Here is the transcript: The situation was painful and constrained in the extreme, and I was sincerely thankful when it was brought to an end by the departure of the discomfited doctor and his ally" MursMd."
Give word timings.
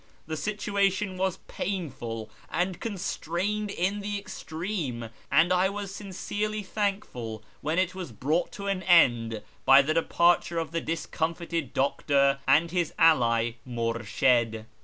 The 0.25 0.35
situation 0.35 1.15
was 1.15 1.37
painful 1.47 2.31
and 2.49 2.79
constrained 2.79 3.69
in 3.69 3.99
the 3.99 4.17
extreme, 4.17 5.11
and 5.31 5.53
I 5.53 5.69
was 5.69 5.93
sincerely 5.93 6.63
thankful 6.63 7.43
when 7.61 7.77
it 7.77 7.93
was 7.93 8.11
brought 8.11 8.51
to 8.53 8.65
an 8.65 8.81
end 8.81 9.43
by 9.63 9.83
the 9.83 9.93
departure 9.93 10.57
of 10.57 10.71
the 10.71 10.81
discomfited 10.81 11.71
doctor 11.75 12.39
and 12.47 12.71
his 12.71 12.95
ally" 12.97 13.51
MursMd." 13.67 14.65